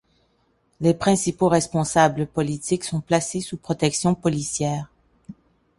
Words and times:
Les 0.79 0.95
principaux 0.95 1.47
responsables 1.47 2.25
politiques 2.25 2.85
sont 2.85 3.01
placés 3.01 3.39
sous 3.39 3.57
protection 3.57 4.15
policière. 4.15 4.89